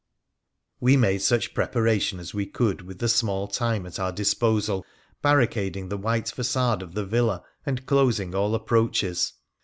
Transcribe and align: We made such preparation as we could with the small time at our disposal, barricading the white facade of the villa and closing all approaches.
We 0.79 0.97
made 0.97 1.21
such 1.21 1.53
preparation 1.53 2.19
as 2.19 2.33
we 2.33 2.47
could 2.47 2.81
with 2.81 2.97
the 2.97 3.07
small 3.07 3.47
time 3.47 3.85
at 3.85 3.99
our 3.99 4.11
disposal, 4.11 4.83
barricading 5.21 5.89
the 5.89 5.95
white 5.97 6.29
facade 6.29 6.81
of 6.81 6.95
the 6.95 7.05
villa 7.05 7.43
and 7.67 7.85
closing 7.85 8.33
all 8.33 8.55
approaches. 8.55 9.33